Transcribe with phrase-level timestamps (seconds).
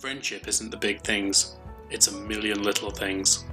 [0.00, 1.56] Friendship isn't the big things,
[1.90, 3.44] it's a million little things.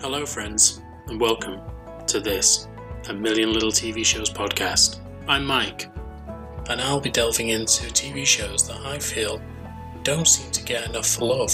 [0.00, 1.60] Hello, friends, and welcome
[2.06, 2.68] to this,
[3.08, 5.00] A Million Little TV Shows podcast.
[5.26, 5.90] I'm Mike,
[6.70, 9.42] and I'll be delving into TV shows that I feel
[10.04, 11.50] don't seem to get enough love.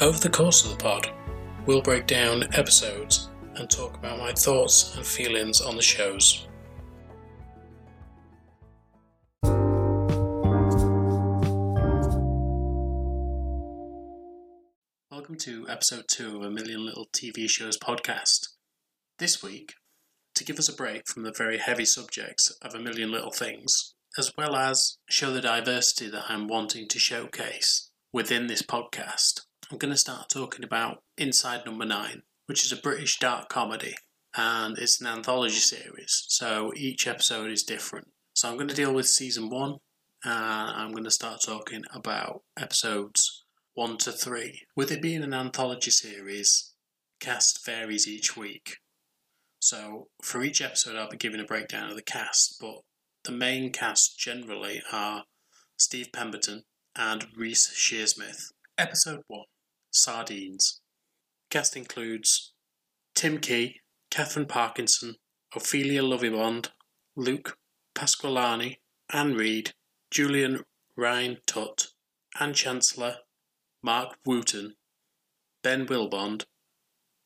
[0.00, 1.08] Over the course of the pod,
[1.64, 6.48] we'll break down episodes and talk about my thoughts and feelings on the shows.
[15.40, 18.48] To episode two of A Million Little TV Shows podcast.
[19.18, 19.72] This week,
[20.34, 23.94] to give us a break from the very heavy subjects of A Million Little Things,
[24.18, 29.40] as well as show the diversity that I'm wanting to showcase within this podcast,
[29.70, 33.94] I'm going to start talking about Inside Number Nine, which is a British dark comedy
[34.36, 38.08] and it's an anthology series, so each episode is different.
[38.34, 39.78] So I'm going to deal with season one
[40.22, 43.39] and I'm going to start talking about episodes
[43.74, 44.62] 1 to 3.
[44.76, 46.74] With it being an anthology series,
[47.20, 48.78] cast varies each week.
[49.60, 52.80] So for each episode, I'll be giving a breakdown of the cast, but
[53.24, 55.24] the main cast generally are
[55.76, 56.64] Steve Pemberton
[56.96, 58.52] and Reece Shearsmith.
[58.76, 59.44] Episode 1
[59.90, 60.80] Sardines.
[61.50, 62.52] Cast includes
[63.14, 65.16] Tim Key, Katherine Parkinson,
[65.54, 66.68] Ophelia Lovibond,
[67.16, 67.58] Luke
[67.94, 68.76] Pasqualino,
[69.12, 69.72] Anne Reid,
[70.10, 70.64] Julian
[70.96, 71.88] Rhind-Tutt,
[72.38, 73.16] Anne Chancellor,
[73.82, 74.74] Marc Wootton,
[75.62, 76.44] Ben Willbond,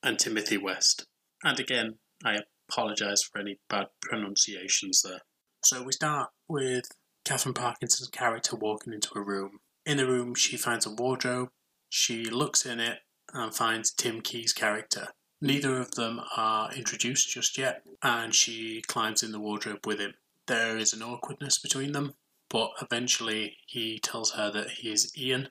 [0.02, 1.06] and Timothy West.
[1.42, 5.20] And again, I apologise for any bad pronunciations there.
[5.64, 6.84] So we start with
[7.24, 9.58] Katherine Parkinson's character walking into a room.
[9.84, 11.48] In the room, she finds a wardrobe.
[11.88, 13.00] She looks in it
[13.32, 15.08] and finds Tim Key's character.
[15.40, 20.14] Neither of them are introduced just yet, and she climbs in the wardrobe with him.
[20.46, 22.14] There is an awkwardness between them,
[22.48, 25.48] but eventually he tells her that he is Ian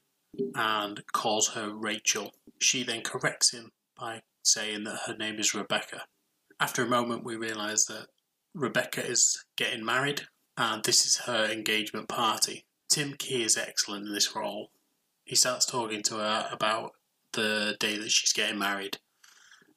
[0.56, 2.34] and calls her Rachel.
[2.60, 6.04] She then corrects him by saying that her name is Rebecca.
[6.60, 8.08] After a moment, we realise that
[8.54, 10.24] Rebecca is getting married,
[10.58, 12.66] and this is her engagement party.
[12.90, 14.70] Tim Key is excellent in this role.
[15.26, 16.92] He starts talking to her about
[17.32, 18.98] the day that she's getting married,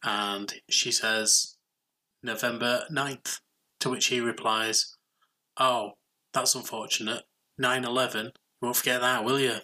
[0.03, 1.56] and she says,
[2.22, 3.41] November 9th,
[3.81, 4.97] to which he replies,
[5.56, 5.93] Oh,
[6.33, 7.22] that's unfortunate.
[7.59, 9.56] 9 11, you won't forget that, will you?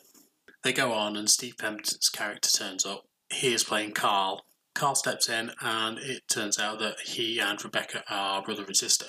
[0.63, 3.05] They go on, and Steve Pemberton's character turns up.
[3.31, 4.45] He is playing Carl.
[4.75, 9.07] Carl steps in, and it turns out that he and Rebecca are brother and sister.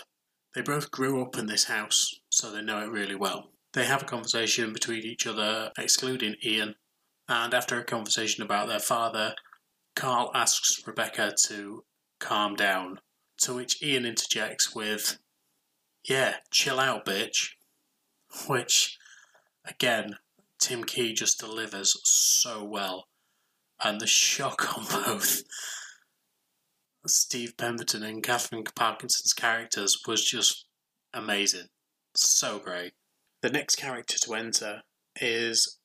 [0.56, 3.52] They both grew up in this house, so they know it really well.
[3.74, 6.76] They have a conversation between each other, excluding Ian,
[7.28, 9.36] and after a conversation about their father,
[9.96, 11.84] Carl asks Rebecca to
[12.20, 13.00] calm down,
[13.40, 15.18] to which Ian interjects with,
[16.04, 17.52] Yeah, chill out, bitch.
[18.48, 18.98] Which,
[19.66, 20.18] again,
[20.64, 23.08] Tim Key just delivers so well.
[23.84, 25.44] And the shock on both
[27.06, 30.66] Steve Pemberton and Katherine Parkinson's characters was just
[31.14, 31.68] amazing.
[32.16, 32.94] So great.
[33.42, 34.84] The next character to enter
[35.20, 35.80] is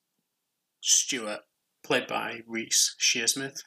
[0.81, 1.41] Stuart,
[1.83, 3.65] played by Reece Shearsmith,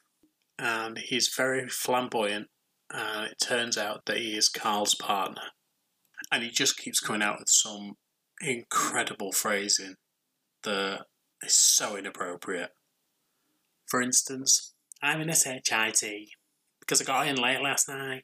[0.57, 2.47] and he's very flamboyant.
[2.89, 5.41] And it turns out that he is Carl's partner,
[6.31, 7.97] and he just keeps coming out with some
[8.41, 9.95] incredible phrasing
[10.63, 11.05] that
[11.43, 12.71] is so inappropriate.
[13.87, 16.03] For instance, I'm in a HIT
[16.79, 18.23] because I got in late last night.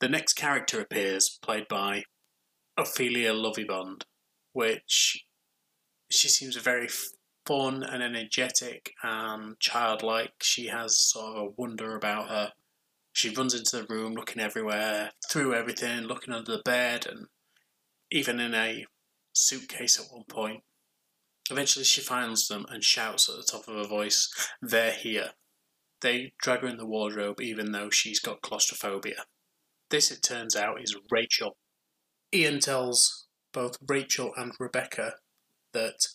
[0.00, 2.04] The next character appears, played by
[2.76, 4.02] Ophelia Lovibond,
[4.52, 5.24] which
[6.10, 6.88] she seems very
[7.46, 10.32] fun and energetic and childlike.
[10.42, 12.52] She has sort of a wonder about her.
[13.12, 17.26] She runs into the room looking everywhere, through everything, looking under the bed, and
[18.10, 18.86] even in a
[19.32, 20.62] suitcase at one point.
[21.50, 25.30] Eventually, she finds them and shouts at the top of her voice, They're here.
[26.00, 29.24] They drag her in the wardrobe even though she's got claustrophobia.
[29.90, 31.56] This, it turns out, is Rachel.
[32.34, 35.14] Ian tells both Rachel and Rebecca
[35.72, 36.06] that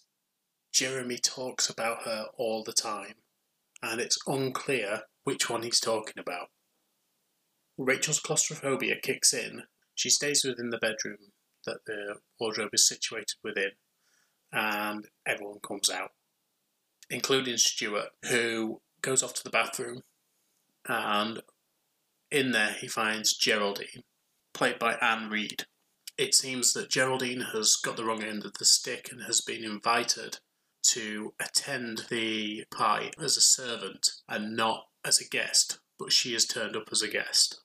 [0.74, 3.16] Jeremy talks about her all the time,
[3.82, 6.48] and it's unclear which one he's talking about.
[7.78, 9.64] Rachel's claustrophobia kicks in.
[9.94, 11.32] She stays within the bedroom
[11.68, 13.72] that the wardrobe is situated within,
[14.52, 16.14] and everyone comes out,
[17.12, 20.02] including Stuart, who goes off to the bathroom,
[20.88, 21.44] and
[22.32, 24.04] in there he finds Geraldine,
[24.54, 25.66] played by Anne Reid.
[26.18, 29.64] It seems that Geraldine has got the wrong end of the stick and has been
[29.64, 30.40] invited
[30.88, 36.46] to attend the party as a servant and not as a guest, but she has
[36.46, 37.62] turned up as a guest.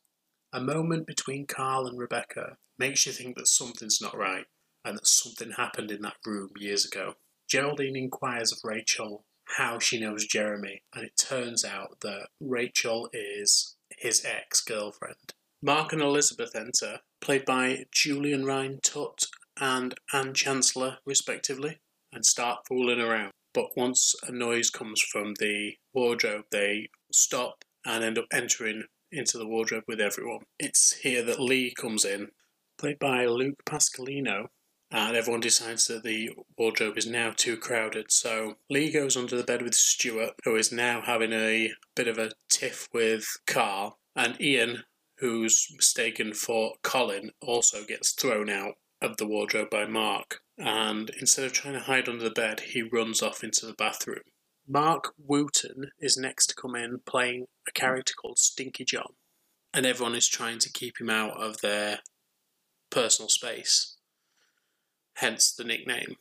[0.55, 4.45] A moment between Carl and Rebecca makes you think that something's not right
[4.85, 7.15] and that something happened in that room years ago.
[7.49, 9.25] Geraldine inquires of Rachel
[9.57, 15.35] how she knows Jeremy, and it turns out that Rachel is his ex girlfriend.
[15.63, 19.27] Mark and Elizabeth enter, played by Julian Rhind-Tutt
[19.59, 21.81] and Anne Chancellor, respectively,
[22.13, 23.33] and start fooling around.
[23.55, 29.39] But once a noise comes from the wardrobe, they stop and end up entering into
[29.39, 30.45] the wardrobe with everyone.
[30.59, 32.29] It's here that Lee comes in,
[32.79, 34.47] played by Luke Pasqualino,
[34.91, 38.11] and everyone decides that the wardrobe is now too crowded.
[38.11, 42.19] So Lee goes under the bed with Stuart, who is now having a bit of
[42.19, 44.85] a tiff with Carl, and Ian,
[45.19, 50.41] who's mistaken for Colin, also gets thrown out of the wardrobe by Mark.
[50.59, 54.23] And instead of trying to hide under the bed, he runs off into the bathroom.
[54.69, 59.15] Marc Wootton is next to come in playing a character called Stinky John.
[59.75, 62.01] And everyone is trying to keep him out of their
[62.91, 63.97] personal space,
[65.15, 66.17] hence the nickname.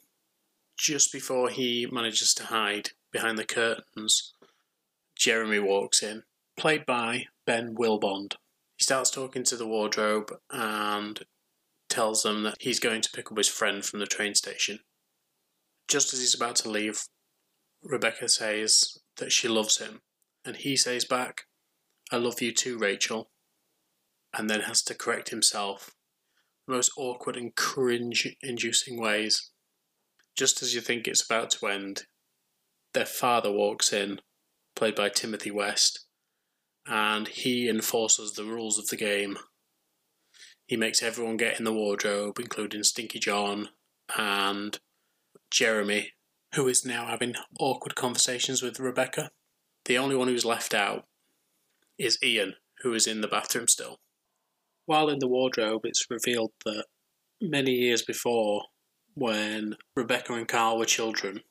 [0.77, 4.33] Just before he manages to hide behind the curtains,
[5.15, 6.23] Jeremy walks in,
[6.57, 8.35] played by Ben Willbond.
[8.77, 11.19] He starts talking to the wardrobe and
[11.89, 14.79] tells them that he's going to pick up his friend from the train station.
[15.87, 17.03] Just as he's about to leave,
[17.83, 20.01] Rebecca says that she loves him,
[20.45, 21.43] and he says back,
[22.11, 23.31] I love you too, Rachel,
[24.33, 25.95] and then has to correct himself
[26.67, 29.51] in the most awkward and cringe inducing ways.
[30.37, 32.03] Just as you think it's about to end,
[32.93, 34.21] their father walks in,
[34.75, 36.05] played by Timothy West,
[36.85, 39.37] and he enforces the rules of the game.
[40.67, 43.69] He makes everyone get in the wardrobe, including Stinky John
[44.17, 44.79] and
[45.49, 46.13] Jeremy,
[46.55, 49.31] who is now having awkward conversations with Rebecca.
[49.85, 51.05] The only one who's left out
[51.97, 53.99] is Ian, who is in the bathroom still.
[54.85, 56.85] While in the wardrobe, it's revealed that
[57.39, 58.63] many years before,
[59.13, 61.41] when Rebecca and Carl were children,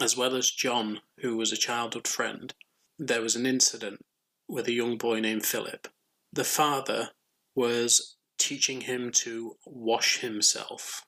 [0.00, 2.54] as well as John, who was a childhood friend,
[2.98, 4.00] there was an incident
[4.48, 5.88] with a young boy named Philip.
[6.32, 7.10] The father
[7.54, 11.04] was teaching him to wash himself,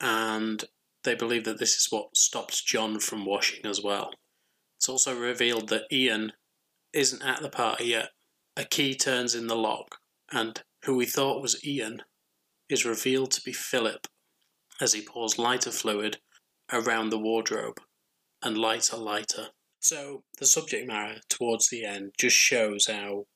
[0.00, 0.64] and
[1.04, 4.10] they believe that this is what stopped John from washing as well.
[4.78, 6.32] It's also revealed that Ian
[6.92, 8.10] isn't at the party yet.
[8.56, 9.96] A key turns in the lock,
[10.30, 12.02] and who we thought was Ian
[12.68, 14.06] is revealed to be Philip
[14.80, 16.18] as he pours lighter fluid
[16.72, 17.80] around the wardrobe
[18.42, 19.48] and lights a lighter.
[19.80, 23.26] So the subject matter towards the end just shows how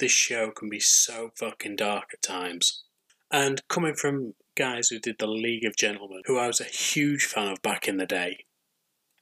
[0.00, 2.84] this show can be so fucking dark at times.
[3.30, 7.24] And coming from guys who did the League of Gentlemen, who I was a huge
[7.24, 8.44] fan of back in the day,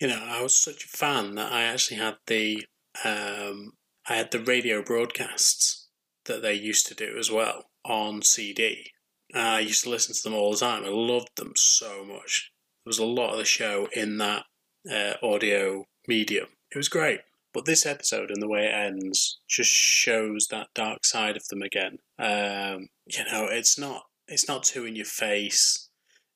[0.01, 2.67] you know, I was such a fan that I actually had the
[3.05, 3.73] um,
[4.09, 5.89] I had the radio broadcasts
[6.25, 8.91] that they used to do as well on CD.
[9.35, 10.85] I used to listen to them all the time.
[10.85, 12.51] I loved them so much.
[12.85, 14.45] There was a lot of the show in that
[14.91, 16.47] uh, audio medium.
[16.73, 17.21] It was great.
[17.53, 21.63] But this episode and the way it ends just shows that dark side of them
[21.63, 21.99] again.
[22.19, 25.89] Um, you know, it's not it's not too in your face.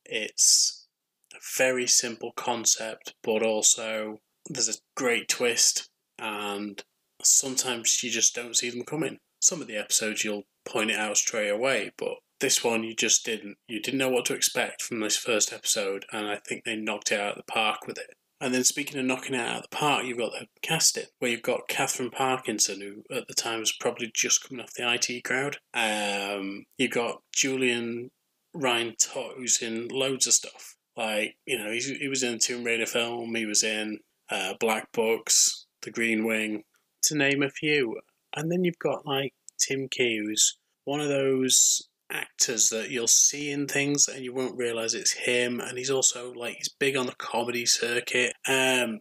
[0.05, 0.87] It's
[1.35, 5.89] a very simple concept, but also there's a great twist,
[6.19, 6.83] and
[7.23, 9.19] sometimes you just don't see them coming.
[9.41, 13.25] Some of the episodes you'll point it out straight away, but this one you just
[13.25, 13.57] didn't.
[13.69, 17.13] You didn't know what to expect from this first episode, and I think they knocked
[17.13, 18.15] it out of the park with it.
[18.41, 21.31] And then speaking of knocking it out of the park, you've got the casting, where
[21.31, 25.25] you've got Katherine Parkinson, who at the time was probably just coming off the IT
[25.25, 25.59] crowd.
[25.75, 28.11] Um, you've got Julian
[28.55, 30.77] Rhind-Tutt, who's in loads of stuff.
[30.97, 35.67] Like, you know, he was in Tomb Raider film, he was in uh, Black Books,
[35.83, 36.65] The Green Wing,
[37.05, 38.01] to name a few.
[38.35, 43.51] And then you've got like Tim Key, who's one of those actors that you'll see
[43.51, 45.61] in things and you won't realize it's him.
[45.61, 48.35] And he's also like he's big on the comedy circuit.
[48.47, 49.01] Um,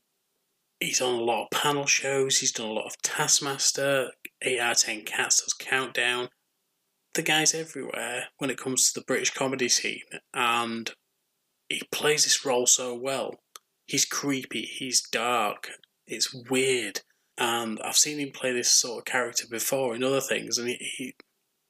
[0.80, 2.38] he's on a lot of panel shows.
[2.38, 4.12] He's done a lot of Taskmaster,
[4.42, 6.30] eight out of ten cats does Countdown.
[7.14, 10.92] The guy's everywhere when it comes to the British comedy scene, and
[11.68, 13.40] he plays this role so well.
[13.86, 14.62] He's creepy.
[14.62, 15.70] He's dark.
[16.06, 17.02] It's weird.
[17.38, 20.76] And I've seen him play this sort of character before in other things, and he,
[20.76, 21.16] he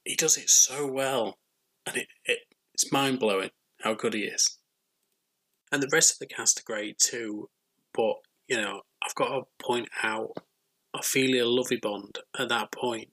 [0.10, 1.38] he does it so well,
[1.86, 2.40] and it, it
[2.74, 3.52] it's mind blowing
[3.82, 4.58] how good he is.
[5.72, 7.48] And the rest of the cast are great too,
[7.94, 8.16] but
[8.48, 10.32] you know I've got to point out
[10.96, 13.10] Ophelia Lovibond at that point.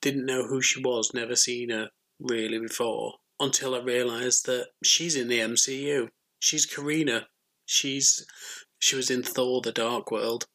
[0.00, 1.88] Didn't know who she was, never seen her
[2.20, 6.10] really before until I realised that she's in the MCU.
[6.38, 7.26] She's Carina.
[7.64, 8.24] She's
[8.78, 10.46] she was in Thor: The Dark World,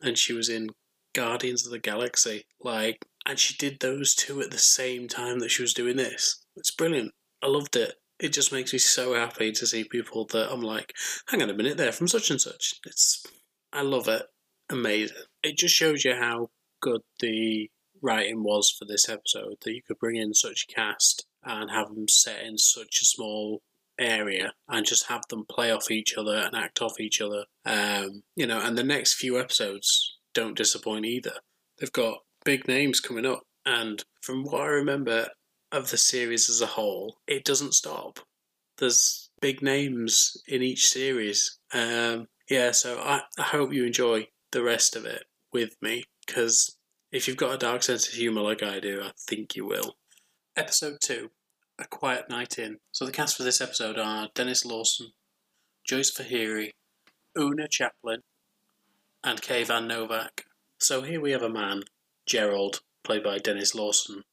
[0.00, 0.70] and she was in
[1.14, 2.46] Guardians of the Galaxy.
[2.62, 6.44] Like and she did those two at the same time that she was doing this.
[6.56, 7.12] It's brilliant.
[7.42, 7.94] I loved it.
[8.18, 10.94] it just makes me so happy to see people that I'm like,
[11.28, 12.74] hang on a minute, they're from such and such.
[12.86, 13.26] It's,
[13.72, 14.26] I love it.
[14.70, 15.16] Amazing.
[15.42, 16.50] It just shows you how
[16.80, 21.26] good the writing was for this episode that you could bring in such a cast
[21.42, 23.62] and have them set in such a small
[23.98, 27.44] area and just have them play off each other and act off each other.
[27.64, 31.34] Um, you know, and the next few episodes don't disappoint either.
[31.78, 35.28] They've got big names coming up, and from what I remember
[35.72, 38.20] of the series as a whole, it doesn't stop.
[38.78, 41.58] There's big names in each series.
[41.72, 46.76] Um, yeah, so I, I hope you enjoy the rest of it with me because
[47.10, 49.96] if you've got a dark sense of humour like I do, I think you will.
[50.56, 51.30] Episode 2
[51.78, 52.78] A Quiet Night In.
[52.92, 55.08] So the cast for this episode are Denis Lawson,
[55.84, 56.70] Joyce Veheary,
[57.38, 58.20] Oona Chaplin,
[59.22, 60.44] and Kayvan Novak.
[60.78, 61.82] So here we have a man,
[62.26, 64.24] Gerald, played by Denis Lawson,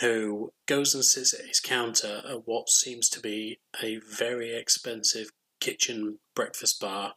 [0.00, 5.30] who goes and sits at his counter at what seems to be a very expensive
[5.60, 7.14] kitchen breakfast bar.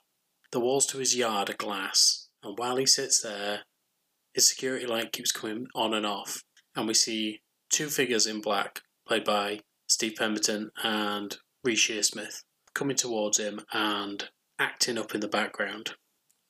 [0.51, 3.61] The walls to his yard are glass, and while he sits there,
[4.33, 6.43] his security light keeps coming on and off,
[6.75, 12.43] and we see two figures in black, played by Steve Pemberton and Reece Shearsmith,
[12.73, 14.29] coming towards him and
[14.59, 15.91] acting up in the background.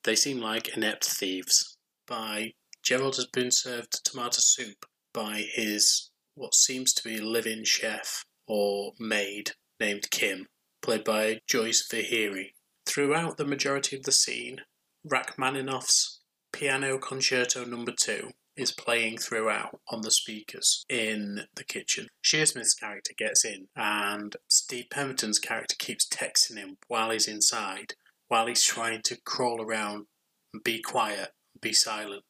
[0.04, 1.78] They seem like inept thieves.
[2.08, 2.54] By
[2.86, 8.94] Gerald has been served tomato soup by his what seems to be live-in chef or
[9.00, 10.46] maid named Kim,
[10.84, 12.54] played by Joyce Veheary.
[12.86, 14.62] Throughout the majority of the scene,
[15.04, 16.20] Rachmaninoff's
[16.54, 22.08] Piano Concerto Number Two is playing throughout on the speakers in the kitchen.
[22.24, 27.96] Shearsmith's character gets in, and Steve Pemberton's character keeps texting him while he's inside,
[28.28, 30.06] while he's trying to crawl around
[30.54, 32.24] and be quiet, be silent.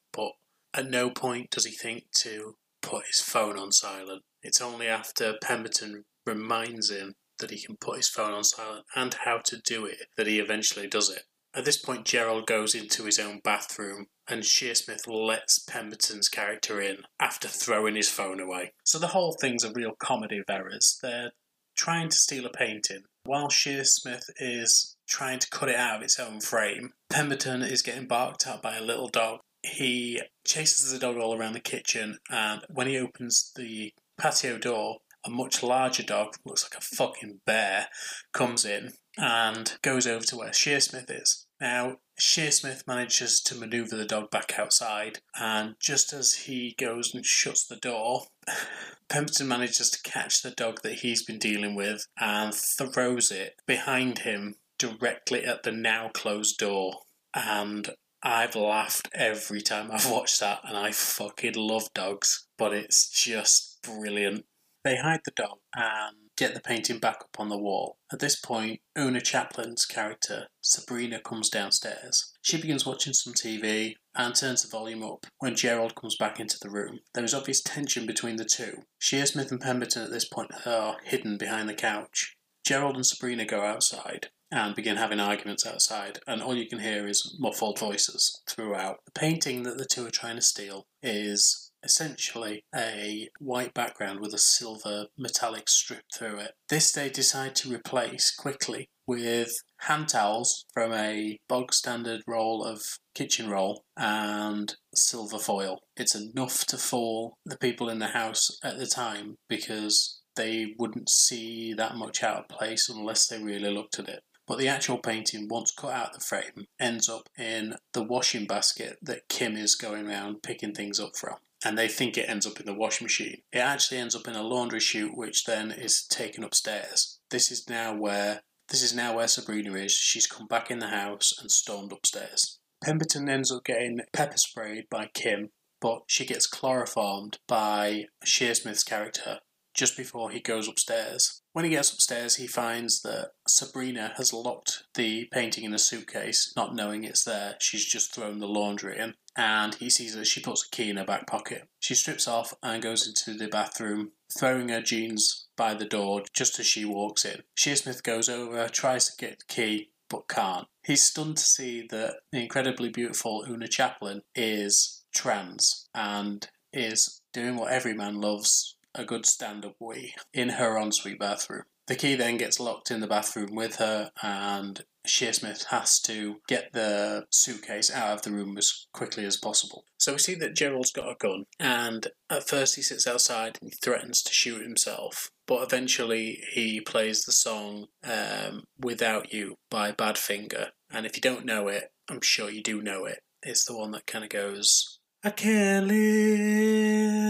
[0.76, 4.24] At no point does he think to put his phone on silent.
[4.44, 9.14] It's only after Pemberton reminds him that he can put his phone on silent and
[9.26, 11.24] how to do it that he eventually does it.
[11.54, 17.04] At this point, Gerald goes into his own bathroom and Shearsmith lets Pemberton's character in
[17.22, 18.74] after throwing his phone away.
[18.84, 21.00] So the whole thing's a real comedy of errors.
[21.02, 21.32] They're
[21.78, 26.20] trying to steal a painting while Shearsmith is trying to cut it out of its
[26.20, 26.92] own frame.
[27.10, 31.54] Pemberton is getting barked at by a little dog he chases the dog all around
[31.54, 36.80] the kitchen, and when he opens the patio door, a much larger dog, looks like
[36.80, 37.88] a fucking bear,
[38.32, 41.48] comes in and goes over to where Shearsmith is.
[41.60, 47.26] Now, Shearsmith manages to maneuver the dog back outside, and just as he goes and
[47.26, 48.28] shuts the door,
[49.10, 54.20] Pemberton manages to catch the dog that he's been dealing with and throws it behind
[54.20, 57.02] him directly at the now closed door.
[57.34, 57.90] And
[58.28, 63.84] I've laughed every time I've watched that, and I fucking love dogs, but it's just
[63.84, 64.46] brilliant.
[64.84, 67.98] They hide the dog and get the painting back up on the wall.
[68.12, 72.34] At this point, Oona Chaplin's character, Sabrina, comes downstairs.
[72.42, 76.58] She begins watching some TV and turns the volume up when Gerald comes back into
[76.60, 77.02] the room.
[77.14, 78.86] There is obvious tension between the two.
[79.00, 82.36] Shearsmith and Pemberton at this point are hidden behind the couch.
[82.66, 87.08] Gerald and Sabrina go outside and begin having arguments outside, and all you can hear
[87.08, 88.98] is muffled voices throughout.
[89.06, 94.34] The painting that the two are trying to steal is essentially a white background with
[94.34, 96.52] a silver metallic strip through it.
[96.70, 102.82] This they decide to replace quickly with hand towels from a bog standard roll of
[103.14, 105.80] kitchen roll and silver foil.
[105.96, 111.10] It's enough to fool the people in the house at the time because they wouldn't
[111.10, 114.22] see that much out of place unless they really looked at it.
[114.48, 118.98] But the actual painting, once cut out the frame, ends up in the washing basket
[119.02, 121.38] that Kim is going around picking things up from.
[121.64, 123.42] And they think it ends up in the washing machine.
[123.52, 127.20] It actually ends up in a laundry chute, which then is taken upstairs.
[127.32, 129.92] This is now where this is now where Sabrina is.
[129.92, 132.60] She's come back in the house and stormed upstairs.
[132.84, 135.50] Pemberton ends up getting pepper sprayed by Kim,
[135.80, 139.40] but she gets chloroformed by Shearsmith's character
[139.76, 141.42] just before he goes upstairs.
[141.52, 146.52] When he gets upstairs, he finds that Sabrina has locked the painting in a suitcase,
[146.56, 147.56] not knowing it's there.
[147.60, 150.98] She's just thrown the laundry in, and he sees that she puts a key in
[150.98, 151.68] her back pocket.
[151.80, 156.60] She strips off and goes into the bathroom, throwing her jeans by the door just
[156.60, 157.44] as she walks in.
[157.58, 160.68] Shearsmith goes over, tries to get the key, but can't.
[160.84, 167.56] He's stunned to see that the incredibly beautiful Oona Chaplin is trans and is doing
[167.56, 171.64] what every man loves a good stand up wee in her ensuite bathroom.
[171.88, 176.74] The key then gets locked in the bathroom with her, and Shearsmith has to get
[176.74, 179.86] the suitcase out of the room as quickly as possible.
[180.00, 183.72] So we see that Gerald's got a gun, and at first he sits outside and
[183.72, 189.92] he threatens to shoot himself, but eventually he plays the song um, Without You by
[189.92, 190.70] Badfinger.
[190.92, 193.20] And if you don't know it, I'm sure you do know it.
[193.44, 194.95] It's the one that kind of goes,
[195.26, 197.26] I can't live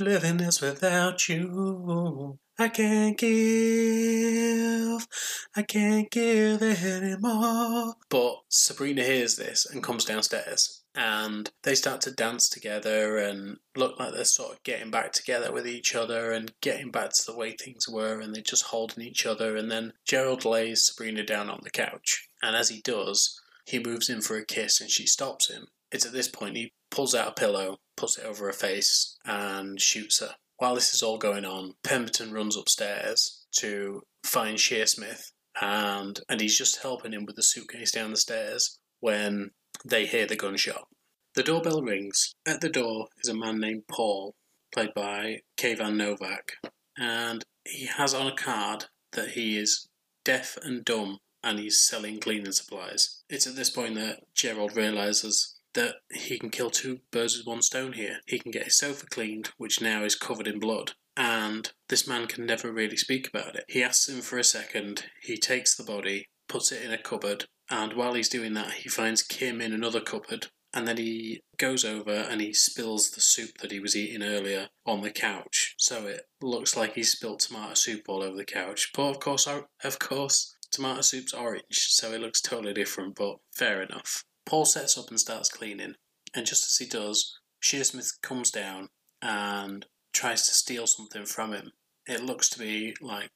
[0.00, 2.40] living is without you.
[2.58, 5.06] I can't give,
[5.54, 7.94] I can't give anymore.
[8.08, 14.00] But Sabrina hears this and comes downstairs, and they start to dance together and look
[14.00, 17.36] like they're sort of getting back together with each other and getting back to the
[17.36, 19.56] way things were, and they're just holding each other.
[19.56, 24.08] And then Gerald lays Sabrina down on the couch, and as he does, he moves
[24.08, 25.68] in for a kiss and she stops him.
[25.90, 29.80] It's at this point he pulls out a pillow, puts it over her face, and
[29.80, 30.34] shoots her.
[30.58, 36.58] While this is all going on, Pemberton runs upstairs to find Shearsmith, and and he's
[36.58, 39.52] just helping him with the suitcase down the stairs when
[39.84, 40.88] they hear the gunshot.
[41.34, 42.34] The doorbell rings.
[42.46, 44.34] At the door is a man named Paul,
[44.74, 46.54] played by Kayvan Novak,
[46.96, 49.88] and he has on a card that he is
[50.24, 53.22] deaf and dumb and he's selling cleaning supplies.
[53.28, 57.62] It's at this point that Gerald realizes that he can kill two birds with one
[57.62, 58.18] stone here.
[58.26, 62.26] He can get his sofa cleaned, which now is covered in blood, and this man
[62.26, 63.64] can never really speak about it.
[63.68, 67.44] He asks him for a second, he takes the body, puts it in a cupboard,
[67.70, 70.48] and while he's doing that, he finds Kim in another cupboard.
[70.74, 74.68] And then he goes over and he spills the soup that he was eating earlier
[74.84, 75.74] on the couch.
[75.78, 78.90] So it looks like he spilled tomato soup all over the couch.
[78.94, 83.80] But of course, of course, tomato soup's orange, so it looks totally different, but fair
[83.82, 84.24] enough.
[84.48, 85.96] Paul sets up and starts cleaning,
[86.34, 88.88] and just as he does, Shearsmith comes down
[89.20, 91.72] and tries to steal something from him.
[92.06, 93.28] It looks to be like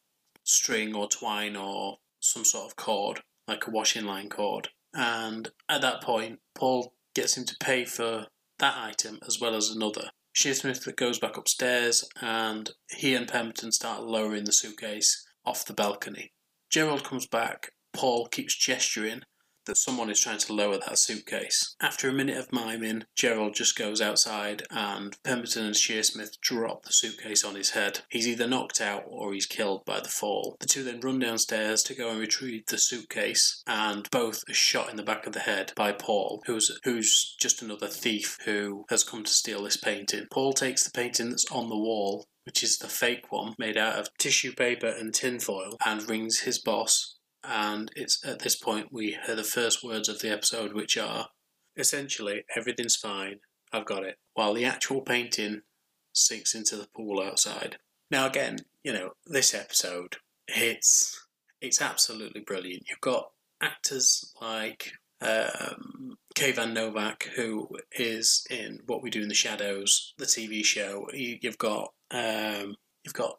[0.42, 4.70] string or twine or some sort of cord, like a washing line cord.
[4.94, 8.28] And at that point, Paul gets him to pay for
[8.58, 10.12] that item as well as another.
[10.34, 16.32] Shearsmith goes back upstairs and he and Pemberton start lowering the suitcase off the balcony.
[16.70, 17.72] Gerald comes back.
[17.92, 19.24] Paul keeps gesturing
[19.66, 21.76] that someone is trying to lower that suitcase.
[21.80, 26.92] After a minute of miming, Gerald just goes outside and Pemberton and Shearsmith drop the
[26.92, 28.00] suitcase on his head.
[28.08, 30.56] He's either knocked out or he's killed by the fall.
[30.60, 34.90] The two then run downstairs to go and retrieve the suitcase and both are shot
[34.90, 39.04] in the back of the head by Paul, who's who's just another thief who has
[39.04, 40.26] come to steal this painting.
[40.30, 43.98] Paul takes the painting that's on the wall which is the fake one made out
[43.98, 49.18] of tissue paper and tinfoil, and rings his boss, and it's at this point we
[49.26, 51.28] hear the first words of the episode, which are
[51.76, 53.40] essentially everything's fine,
[53.72, 55.62] I've got it, while the actual painting
[56.12, 57.78] sinks into the pool outside.
[58.10, 61.26] Now, again, you know, this episode, it's
[61.60, 62.84] it's absolutely brilliant.
[62.88, 69.34] You've got actors like um, Kayvan Novak, who is in What We Do in the
[69.34, 71.06] Shadows, the TV show.
[71.12, 73.38] You, have got um, you've got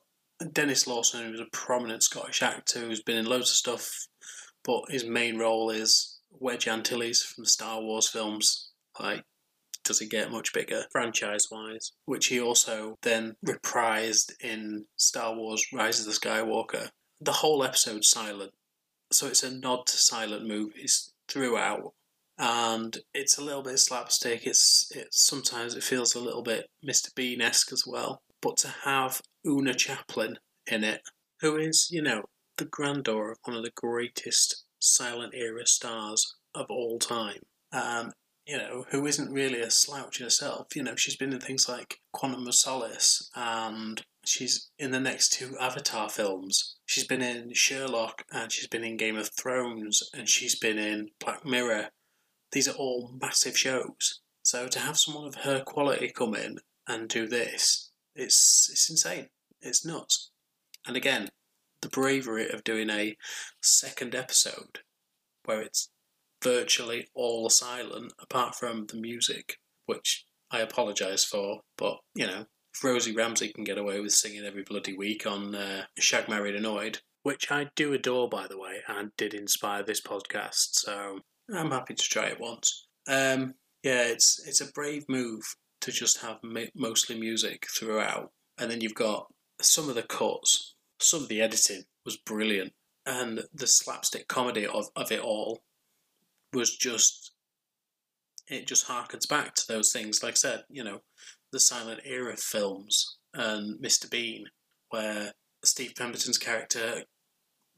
[0.51, 4.07] Denis Lawson, who's a prominent Scottish actor who's been in loads of stuff,
[4.63, 8.69] but his main role is Wedge Antilles from the Star Wars films.
[8.99, 9.23] Like,
[9.83, 11.91] does it get much bigger franchise wise?
[12.05, 16.89] Which he also then reprised in Star Wars Rise of the Skywalker.
[17.19, 18.53] The whole episode's silent,
[19.11, 21.93] so it's a nod to silent movies throughout.
[22.37, 24.47] And it's a little bit slapstick.
[24.47, 27.13] It's it's sometimes it feels a little bit Mr.
[27.13, 31.01] Bean esque as well but to have Oona Chaplin in it,
[31.39, 32.23] who is, you know,
[32.57, 37.39] the granddaughter of one of the greatest silent era stars of all time,
[37.71, 38.11] um,
[38.45, 40.75] you know, who isn't really a slouch herself.
[40.75, 45.31] You know, she's been in things like Quantum of Solace and she's in the next
[45.31, 46.75] two Avatar films.
[46.85, 51.11] She's been in Sherlock and she's been in Game of Thrones and she's been in
[51.19, 51.89] Black Mirror.
[52.51, 54.19] These are all massive shows.
[54.43, 59.27] So to have someone of her quality come in and do this it's it's insane.
[59.61, 60.31] It's nuts.
[60.85, 61.29] And again,
[61.81, 63.15] the bravery of doing a
[63.61, 64.79] second episode
[65.45, 65.89] where it's
[66.43, 72.83] virtually all silent apart from the music, which I apologise for, but you know, if
[72.83, 76.99] Rosie Ramsey can get away with singing every bloody week on uh, Shag Married Annoyed,
[77.23, 81.19] which I do adore by the way, and did inspire this podcast, so
[81.53, 82.87] I'm happy to try it once.
[83.07, 85.43] Um, yeah, it's it's a brave move
[85.83, 86.39] to just have
[86.73, 88.31] mostly music throughout.
[88.57, 89.27] And then you've got
[89.59, 92.71] some of the cuts, some of the editing was brilliant.
[93.05, 95.63] And the slapstick comedy of, of it all
[96.53, 97.33] was just,
[98.47, 100.23] it just harkens back to those things.
[100.23, 101.01] Like I said, you know,
[101.51, 104.09] the silent era films and Mr.
[104.09, 104.45] Bean,
[104.89, 105.33] where
[105.65, 107.03] Steve Pemberton's character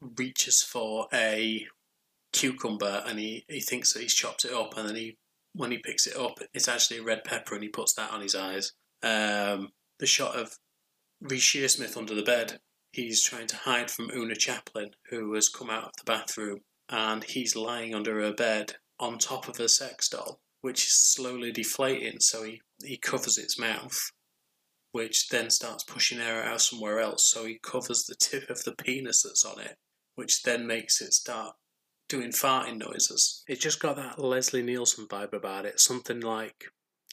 [0.00, 1.66] reaches for a
[2.32, 5.16] cucumber and he, he thinks that he's chopped it up and then he
[5.56, 8.20] when he picks it up it's actually a red pepper and he puts that on
[8.20, 8.72] his eyes.
[9.02, 10.58] Um, the shot of
[11.20, 12.60] Reece Shearsmith under the bed.
[12.92, 17.24] He's trying to hide from Oona Chaplin, who has come out of the bathroom, and
[17.24, 22.20] he's lying under her bed on top of a sex doll, which is slowly deflating,
[22.20, 24.10] so he, he covers its mouth,
[24.92, 28.74] which then starts pushing air out somewhere else, so he covers the tip of the
[28.74, 29.76] penis that's on it,
[30.14, 31.54] which then makes it start
[32.08, 33.42] doing farting noises.
[33.48, 36.66] It just got that Leslie Nielsen vibe about it, something like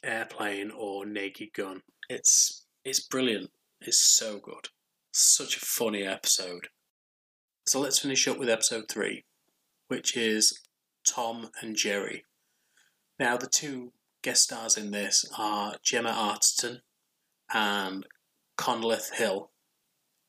[0.03, 1.82] Airplane or Naked Gun.
[2.10, 3.51] It's it's brilliant.
[3.82, 4.69] It's so good.
[5.12, 6.67] Such a funny episode.
[7.65, 9.23] So let's finish up with episode three,
[9.88, 10.60] which is
[11.08, 12.25] Tom and Jerry.
[13.19, 16.79] Now the two guest stars in this are Gemma Arterton
[17.53, 18.06] and
[18.58, 19.51] Conleth Hill.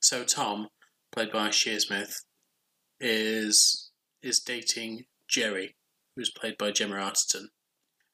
[0.01, 0.69] So Tom,
[1.11, 2.23] played by Shearsmith,
[3.01, 3.84] is
[4.25, 5.77] is dating Jerry,
[6.17, 7.47] who's played by Gemma Arterton.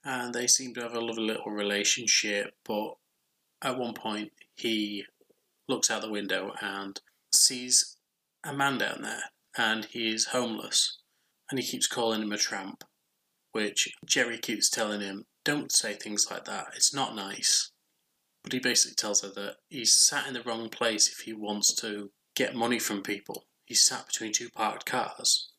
[0.04, 2.94] And they seem to have a lovely little relationship, but
[3.62, 5.04] at one point he
[5.68, 7.00] looks out the window and
[7.32, 7.96] sees
[8.44, 9.24] a man down there,
[9.56, 10.98] and he's homeless,
[11.50, 12.84] and he keeps calling him a tramp,
[13.52, 17.70] which Jerry keeps telling him, don't say things like that, it's not nice.
[18.42, 21.74] But he basically tells her that he's sat in the wrong place if he wants
[21.76, 23.44] to get money from people.
[23.66, 25.49] He's sat between two parked cars.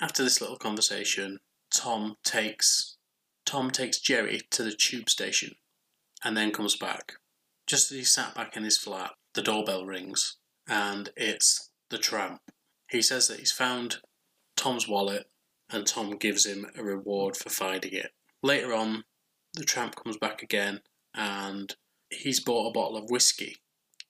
[0.00, 2.96] After this little conversation, Tom takes
[3.44, 5.56] Tom takes Jerry to the tube station
[6.24, 7.14] and then comes back.
[7.66, 12.40] Just as he sat back in his flat, the doorbell rings and it's the tramp.
[12.90, 13.98] He says that he's found
[14.56, 15.30] Tom's wallet
[15.70, 18.12] and Tom gives him a reward for finding it.
[18.42, 19.04] Later on,
[19.54, 20.80] the tramp comes back again
[21.14, 21.74] and
[22.10, 23.56] he's bought a bottle of whiskey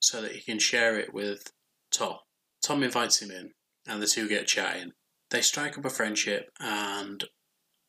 [0.01, 1.53] so that he can share it with
[1.91, 2.19] Tom.
[2.63, 3.53] Tom invites him in
[3.87, 4.93] and the two get chatting.
[5.35, 7.25] They strike up a friendship and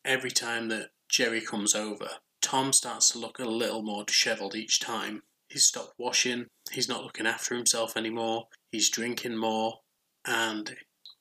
[0.04, 2.10] every time that Jerry comes over,
[2.42, 5.22] Tom starts to look a little more dishevelled each time.
[5.48, 9.82] He's stopped washing, he's not looking after himself anymore, he's drinking more,
[10.26, 10.76] and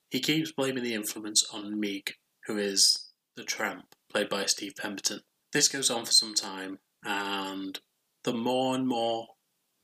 [0.09, 2.15] he keeps blaming the influence on Meek,
[2.47, 5.21] who is the tramp, played by Steve Pemberton.
[5.53, 7.79] This goes on for some time, and
[8.23, 9.27] the more and more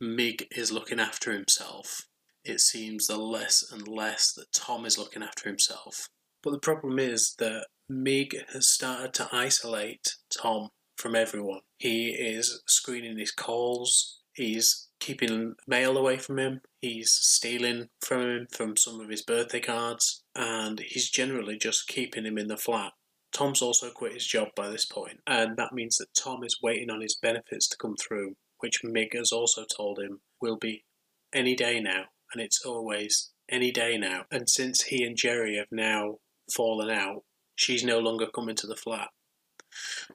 [0.00, 2.06] Mig is looking after himself,
[2.46, 6.08] it seems the less and less that Tom is looking after himself.
[6.42, 11.60] But the problem is that Mig has started to isolate Tom from everyone.
[11.76, 18.46] He is screening his calls, he's keeping mail away from him, he's stealing from him
[18.50, 22.92] from some of his birthday cards, and he's generally just keeping him in the flat.
[23.32, 26.90] Tom's also quit his job by this point, and that means that Tom is waiting
[26.90, 30.84] on his benefits to come through, which Mig has also told him will be
[31.32, 34.24] any day now, and it's always any day now.
[34.30, 36.18] And since he and Jerry have now
[36.52, 37.22] fallen out,
[37.54, 39.08] she's no longer coming to the flat.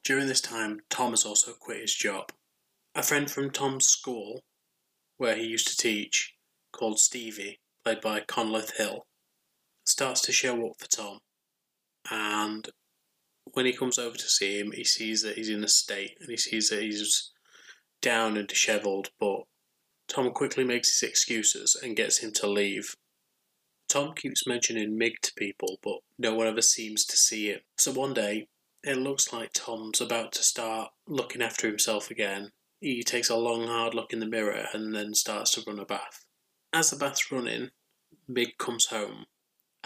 [0.04, 2.32] During this time, Tom has also quit his job.
[2.94, 4.44] A friend from Tom's school,
[5.18, 6.36] where he used to teach,
[6.72, 9.06] called Stevie, played by Conleth Hill,
[9.86, 11.20] starts to show up for Tom.
[12.10, 12.70] And
[13.54, 16.30] when he comes over to see him, he sees that he's in a state and
[16.30, 17.32] he sees that he's
[18.02, 19.44] down and dishevelled, but
[20.08, 22.96] Tom quickly makes his excuses and gets him to leave.
[23.96, 27.64] Tom keeps mentioning Mig to people, but no one ever seems to see it.
[27.78, 28.50] So one day,
[28.84, 32.52] it looks like Tom's about to start looking after himself again.
[32.82, 35.86] He takes a long, hard look in the mirror and then starts to run a
[35.86, 36.26] bath.
[36.74, 37.70] As the bath's running,
[38.28, 39.28] Mig comes home,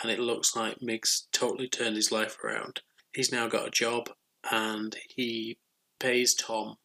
[0.02, 2.82] and it looks like Mig's totally turned his life around.
[3.14, 4.10] He's now got a job,
[4.52, 5.60] and he
[6.00, 6.78] pays Tom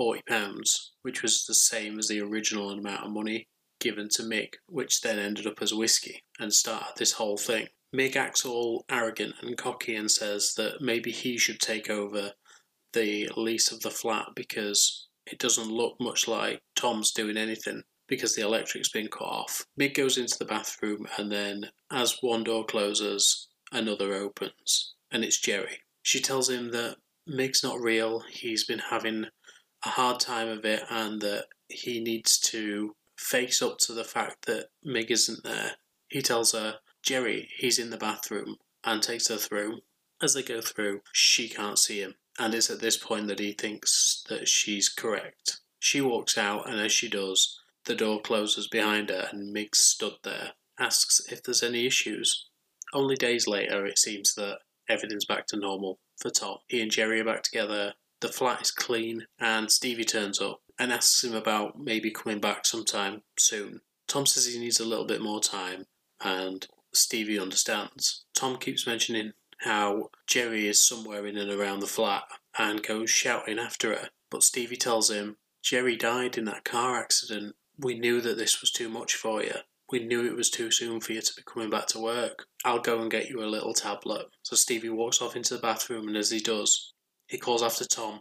[0.00, 3.48] £40, which was the same as the original amount of money
[3.80, 7.68] given to Mick, which then ended up as whiskey and started this whole thing.
[7.94, 12.32] Mick acts all arrogant and cocky and says that maybe he should take over
[12.92, 18.34] the lease of the flat because it doesn't look much like Tom's doing anything because
[18.34, 19.64] the electric's been cut off.
[19.78, 25.40] Mick goes into the bathroom and then, as one door closes, another opens, and it's
[25.40, 25.78] Jerry.
[26.02, 26.96] She tells him that
[27.28, 29.26] Mick's not real, he's been having
[29.84, 34.46] a hard time of it, and that he needs to face up to the fact
[34.46, 35.72] that Mig isn't there.
[36.08, 39.80] He tells her, Jerry, he's in the bathroom, and takes her through.
[40.22, 43.52] As they go through, she can't see him, and it's at this point that he
[43.52, 45.60] thinks that she's correct.
[45.78, 50.14] She walks out, and as she does, the door closes behind her, and Mig stood
[50.24, 52.46] there, asks if there's any issues.
[52.92, 56.58] Only days later, it seems that everything's back to normal for Tom.
[56.66, 60.90] He and Jerry are back together, the flat is clean, and Stevie turns up and
[60.90, 63.82] asks him about maybe coming back sometime soon.
[64.08, 65.84] Tom says he needs a little bit more time,
[66.24, 68.24] and Stevie understands.
[68.34, 72.22] Tom keeps mentioning how Jerry is somewhere in and around the flat
[72.58, 74.08] and goes shouting after her.
[74.30, 77.56] But Stevie tells him, Jerry died in that car accident.
[77.78, 79.56] We knew that this was too much for you.
[79.92, 82.46] We knew it was too soon for you to be coming back to work.
[82.64, 84.28] I'll go and get you a little tablet.
[84.44, 86.94] So Stevie walks off into the bathroom, and as he does,
[87.26, 88.20] he calls after Tom,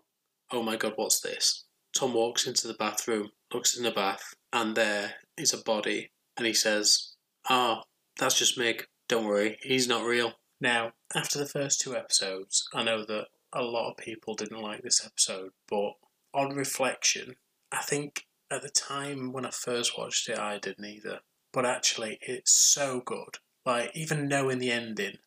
[0.52, 1.64] Oh my god, what's this?
[1.96, 6.46] Tom walks into the bathroom, looks in the bath, and there is a body, and
[6.46, 7.16] he says,
[7.50, 7.84] Ah, oh,
[8.18, 8.86] that's just Mig.
[9.08, 10.34] Don't worry, he's not real.
[10.62, 14.82] Now, after the first two episodes, I know that a lot of people didn't like
[14.84, 15.94] this episode, but
[16.34, 17.36] on reflection,
[17.72, 21.20] I think at the time when I first watched it, I didn't either.
[21.52, 23.38] But actually, it's so good.
[23.66, 25.18] Like, even knowing the ending,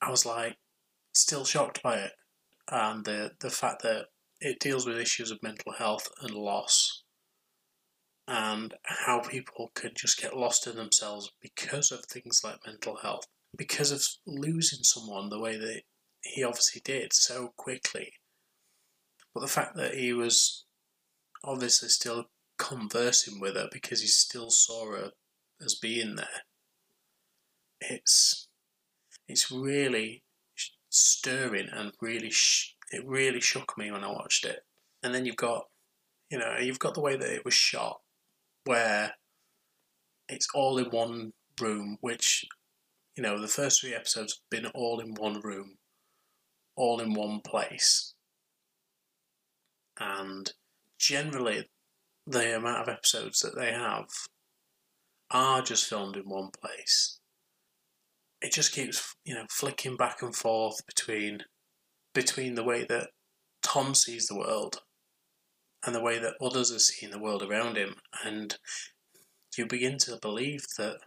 [0.00, 0.56] I was like,
[1.12, 2.12] still shocked by it.
[2.70, 4.06] And the, the fact that
[4.40, 7.02] it deals with issues of mental health and loss
[8.26, 13.24] and how people can just get lost in themselves because of things like mental health,
[13.56, 15.82] because of losing someone the way that
[16.22, 18.12] he obviously did so quickly.
[19.34, 20.66] But the fact that he was
[21.42, 22.26] obviously still
[22.58, 25.10] conversing with her because he still saw her
[25.64, 26.44] as being there,
[27.80, 28.48] it's
[29.26, 30.22] it's really
[30.90, 32.30] stirring and really
[32.90, 34.60] it really shook me when I watched it.
[35.02, 35.66] And then you've got
[36.30, 38.00] you know you've got the way that it was shot
[38.64, 39.14] where
[40.28, 42.44] it's all in one room, which,
[43.16, 45.78] you know, the first three episodes have been all in one room,
[46.76, 48.14] all in one place.
[49.98, 50.52] And
[50.98, 51.68] generally,
[52.26, 54.08] the amount of episodes that they have
[55.30, 57.18] are just filmed in one place.
[58.40, 61.40] It just keeps, you know, flicking back and forth between
[62.18, 63.10] between the way that
[63.62, 64.82] Tom sees the world
[65.86, 67.94] and the way that others are seeing the world around him.
[68.24, 68.56] And
[69.56, 70.98] you begin to believe that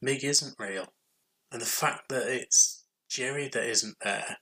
[0.00, 0.86] Mig isn't real.
[1.52, 4.38] And the fact that it's Jerry that isn't there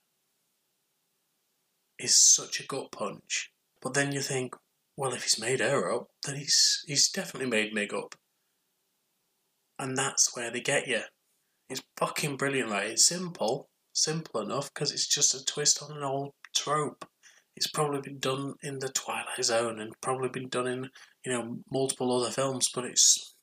[1.99, 3.51] is such a gut punch.
[3.83, 4.55] But then you think,
[4.97, 8.15] well, if he's made her up, then he's he's definitely made Mig up.
[9.77, 11.01] And that's where they get you.
[11.69, 12.91] It's fucking brilliant, right?
[12.91, 17.05] It's simple, simple enough because it's just a twist on an old trope
[17.57, 20.91] it's probably been done in the Twilight Zone and probably been done in
[21.25, 23.35] you know multiple other films, but it's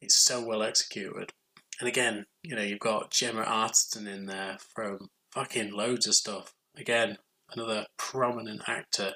[0.00, 1.32] it's so well executed.
[1.78, 6.54] And again, you know, you've got Gemma Arterton in there from fucking loads of stuff.
[6.76, 7.18] Again,
[7.52, 9.12] another prominent actor.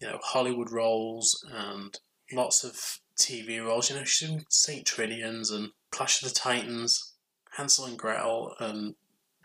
[0.00, 1.96] You know, Hollywood roles and
[2.32, 3.90] lots of TV roles.
[3.90, 7.12] You know, she's in Saint Trinians and Clash of the Titans,
[7.56, 8.94] Hansel and Gretel, and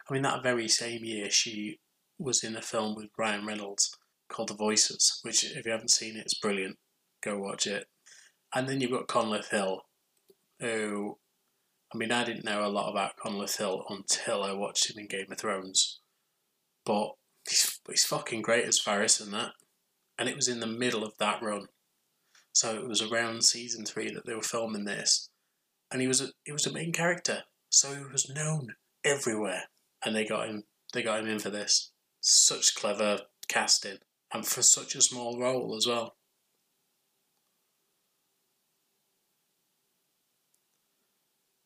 [0.09, 1.79] I mean that very same year she
[2.17, 3.95] was in a film with Ryan Reynolds
[4.29, 6.77] called The Voices, which if you haven't seen it, it's brilliant.
[7.23, 7.85] Go watch it.
[8.53, 9.81] And then you've got Conleth Hill,
[10.59, 11.17] who,
[11.93, 15.07] I mean, I didn't know a lot about Conleth Hill until I watched him in
[15.07, 15.99] Game of Thrones,
[16.85, 17.11] but
[17.47, 19.51] he's, he's fucking great as Varys in that.
[20.17, 21.67] And it was in the middle of that run,
[22.51, 25.29] so it was around season three that they were filming this,
[25.91, 29.63] and he was a, he was a main character, so he was known everywhere,
[30.03, 33.97] and they got him they got him in for this such clever casting
[34.33, 36.15] and for such a small role as well.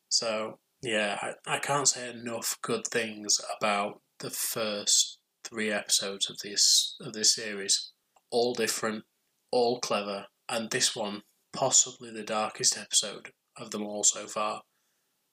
[0.10, 6.38] So yeah, I, I can't say enough good things about the first three episodes of
[6.44, 7.92] this of this series.
[8.30, 9.04] All different,
[9.52, 11.22] all clever, and this one
[11.54, 14.64] possibly the darkest episode of them all so far.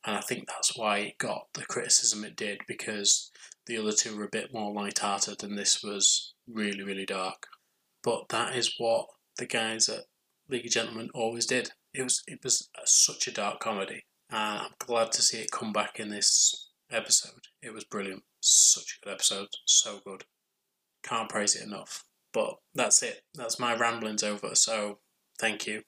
[0.07, 3.31] And I think that's why it got the criticism it did because
[3.67, 7.47] the other two were a bit more light-hearted, and this was really, really dark.
[8.03, 10.05] But that is what the guys at
[10.49, 11.73] League of Gentlemen always did.
[11.93, 15.73] It was it was such a dark comedy, and I'm glad to see it come
[15.73, 17.49] back in this episode.
[17.63, 20.25] It was brilliant, such a good episode, so good.
[21.03, 22.05] Can't praise it enough.
[22.33, 23.23] But that's it.
[23.35, 24.55] That's my ramblings over.
[24.55, 25.01] So
[25.39, 25.83] thank you.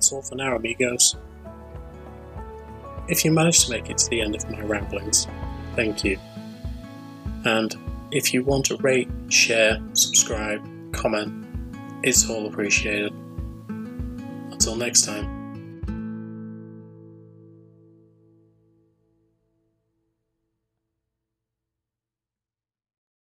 [0.00, 1.14] That's all for now, amigos.
[3.06, 5.26] If you managed to make it to the end of my ramblings,
[5.76, 6.18] thank you.
[7.44, 7.76] And
[8.10, 10.62] if you want to rate, share, subscribe,
[10.94, 11.44] comment,
[12.02, 13.12] it's all appreciated.
[13.68, 15.39] Until next time.